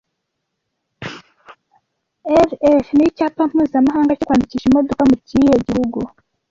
RL 2.33 2.79
ni 2.95 3.05
icyapa 3.09 3.43
mpuzamahanga 3.49 4.17
cyo 4.17 4.25
kwandikisha 4.27 4.65
imodoka 4.67 5.01
mu 5.09 5.15
kihe 5.27 5.51
gihugu 5.67 5.99